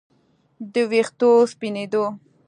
د 0.73 0.75
ویښتو 0.91 1.29
سپینېدو 1.51 2.03